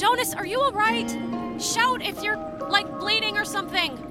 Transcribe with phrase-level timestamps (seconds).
[0.00, 1.10] Jonas, are you alright?
[1.60, 2.38] Shout if you're,
[2.70, 4.09] like, bleeding or something.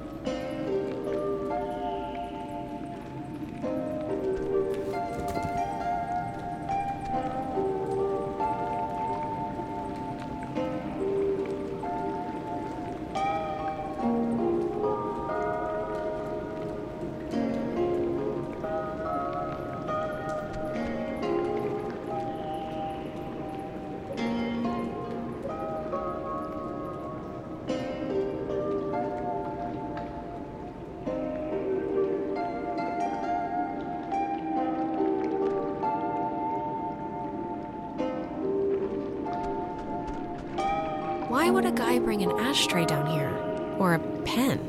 [41.50, 43.32] Why would a guy bring an ashtray down here?
[43.80, 44.60] Or a pen?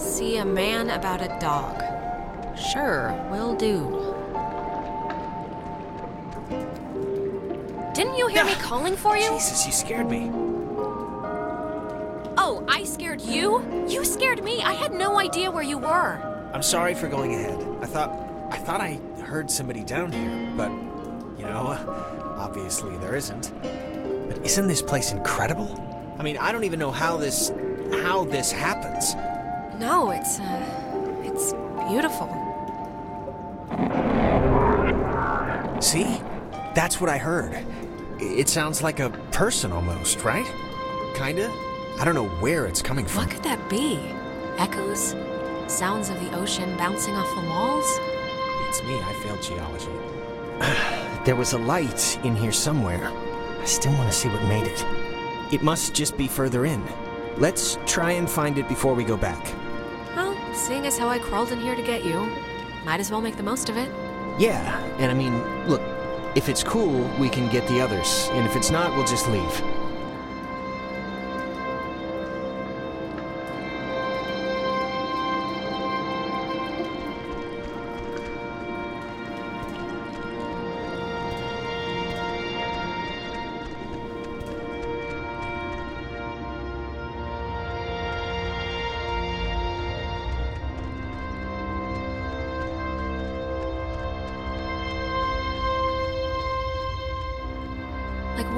[0.00, 1.80] See a man about a dog.
[2.58, 4.16] Sure, will do.
[7.94, 9.30] Didn't you hear me calling for you?
[9.30, 10.47] Jesus, you scared me.
[12.68, 13.64] I scared you?
[13.88, 14.62] You scared me.
[14.62, 16.50] I had no idea where you were.
[16.52, 17.58] I'm sorry for going ahead.
[17.80, 18.10] I thought
[18.50, 20.70] I thought I heard somebody down here, but
[21.38, 21.66] you know,
[22.38, 23.52] obviously there isn't.
[24.28, 25.82] But isn't this place incredible?
[26.18, 27.50] I mean, I don't even know how this
[28.02, 29.14] how this happens.
[29.80, 31.54] No, it's uh it's
[31.88, 32.28] beautiful.
[35.80, 36.20] See?
[36.74, 37.64] That's what I heard.
[38.20, 40.46] It sounds like a person almost, right?
[41.14, 41.50] Kinda?
[42.00, 43.24] I don't know where it's coming from.
[43.24, 43.98] What could that be?
[44.56, 45.16] Echoes?
[45.66, 47.84] Sounds of the ocean bouncing off the walls?
[48.68, 49.90] It's me, I failed geology.
[51.24, 53.10] there was a light in here somewhere.
[53.60, 54.86] I still want to see what made it.
[55.52, 56.84] It must just be further in.
[57.36, 59.52] Let's try and find it before we go back.
[60.14, 62.30] Well, seeing as how I crawled in here to get you,
[62.84, 63.90] might as well make the most of it.
[64.38, 65.82] Yeah, and I mean, look,
[66.36, 69.62] if it's cool, we can get the others, and if it's not, we'll just leave.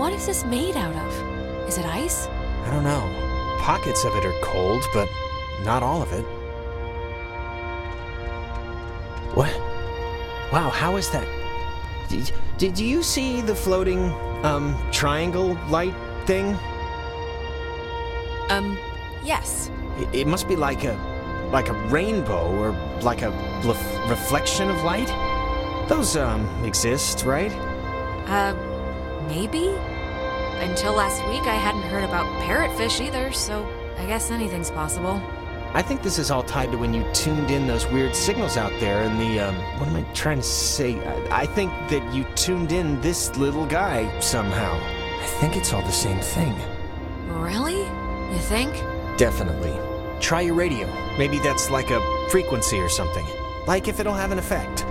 [0.01, 1.13] What is this made out of?
[1.69, 2.27] Is it ice?
[2.65, 3.05] I don't know.
[3.59, 5.07] Pockets of it are cold, but
[5.63, 6.25] not all of it.
[9.37, 9.55] What?
[10.51, 11.29] Wow, how is that?
[12.09, 14.11] Did, did you see the floating,
[14.43, 15.95] um, triangle light
[16.25, 16.55] thing?
[18.49, 18.79] Um,
[19.23, 19.71] yes.
[19.99, 20.97] It, it must be like a,
[21.53, 22.71] like a rainbow or
[23.03, 23.31] like a
[24.09, 25.09] reflection of light.
[25.91, 27.53] Those, um, exist, right?
[28.27, 28.55] Uh,
[29.29, 29.77] maybe?
[30.61, 33.67] Until last week, I hadn't heard about parrotfish either, so
[33.97, 35.21] I guess anything's possible.
[35.73, 38.73] I think this is all tied to when you tuned in those weird signals out
[38.79, 40.99] there and the, um, what am I trying to say?
[41.31, 44.75] I, I think that you tuned in this little guy somehow.
[45.21, 46.55] I think it's all the same thing.
[47.29, 47.79] Really?
[47.79, 48.75] You think?
[49.17, 49.75] Definitely.
[50.21, 50.87] Try your radio.
[51.17, 53.25] Maybe that's like a frequency or something.
[53.67, 54.85] Like if it'll have an effect.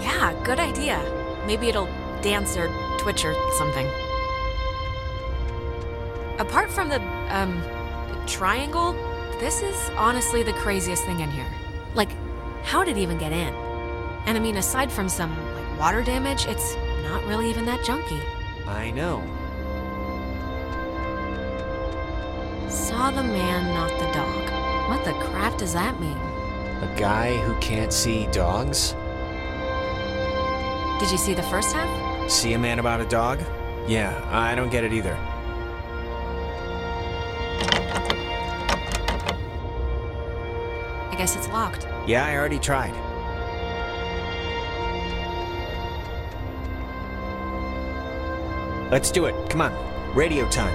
[0.00, 1.02] Yeah, good idea.
[1.44, 1.88] Maybe it'll
[2.22, 2.68] dance or
[2.98, 3.88] twitch or something.
[6.38, 7.02] Apart from the,
[7.34, 7.62] um,
[8.26, 8.92] triangle,
[9.40, 11.46] this is honestly the craziest thing in here.
[11.94, 12.10] Like,
[12.62, 13.52] how did it even get in?
[14.26, 18.20] And I mean, aside from some, like, water damage, it's not really even that junky.
[18.66, 19.22] I know.
[22.68, 24.90] Saw the man, not the dog.
[24.90, 26.16] What the crap does that mean?
[26.82, 28.94] A guy who can't see dogs?
[31.00, 32.30] Did you see the first half?
[32.30, 33.40] See a man about a dog?
[33.86, 35.16] Yeah, I don't get it either.
[41.18, 41.88] Guess it's locked.
[42.06, 42.94] Yeah, I already tried.
[48.92, 49.50] Let's do it.
[49.50, 50.14] Come on.
[50.14, 50.72] Radio time.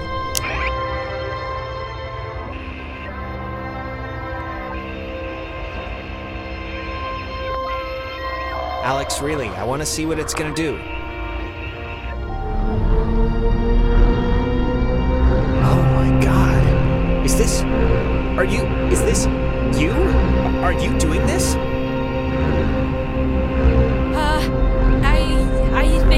[8.84, 10.78] Alex, really, I want to see what it's going to do.
[15.64, 17.24] Oh my god.
[17.24, 17.62] Is this.
[18.38, 18.62] Are you.
[18.92, 19.26] Is this.
[19.72, 19.92] You?
[20.62, 21.54] Are you doing this?
[24.14, 24.40] Uh,
[25.02, 25.18] I.
[25.74, 26.13] I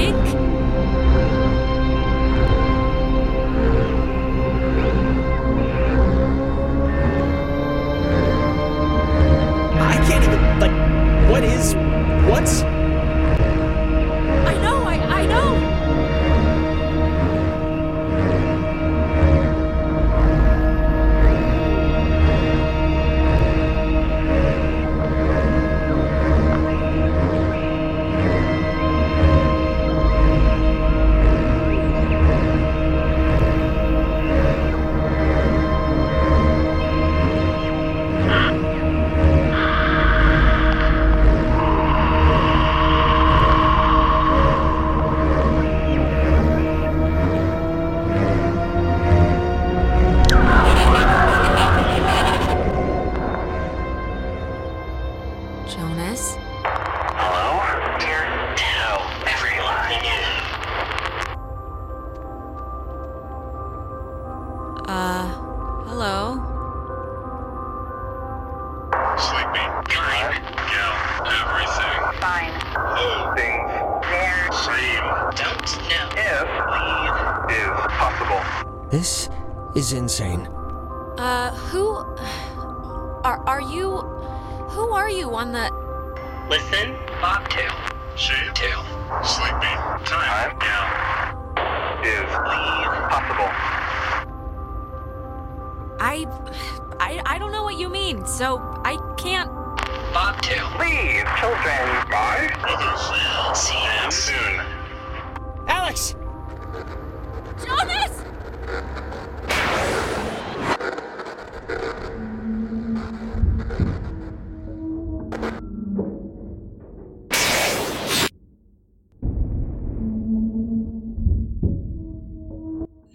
[65.87, 66.35] hello?
[69.17, 69.63] Sleepy.
[69.87, 70.35] Time.
[70.67, 71.99] Yeah, everything.
[72.19, 72.55] Fine.
[72.75, 73.09] Who?
[73.39, 73.71] Things.
[74.03, 74.43] There.
[74.67, 75.07] Same.
[75.39, 76.07] Don't know.
[76.19, 76.47] If.
[76.75, 77.17] Leave.
[77.55, 78.43] Is possible.
[78.89, 79.29] This
[79.75, 80.47] is insane.
[81.17, 81.95] Uh, who.
[83.23, 83.97] Are, are you.
[84.75, 85.71] Who are you on the.
[86.49, 86.95] Listen.
[87.21, 87.71] Bobtail.
[88.15, 88.53] Shave.
[88.53, 88.83] Tail.
[89.23, 89.73] Sleepy.
[90.03, 90.57] Time.
[90.61, 92.03] Yeah.
[92.03, 92.29] Is.
[92.43, 92.91] Leave.
[93.09, 93.77] Possible.
[95.99, 96.25] I.
[96.99, 99.51] I, I don't know what you mean, so I can't.
[100.13, 100.67] Bobtail.
[100.79, 101.85] Leave, children.
[102.09, 102.49] Bye.
[102.67, 103.09] Others
[103.47, 104.61] will see you soon.
[105.67, 106.15] Alex!
[107.63, 107.96] Jonas!